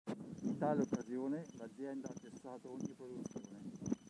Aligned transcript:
In 0.41 0.57
tale 0.57 0.81
occasione, 0.81 1.45
l`azienda 1.59 2.09
ha 2.09 2.15
cessato 2.19 2.71
ogni 2.71 2.91
produzione. 2.95 3.59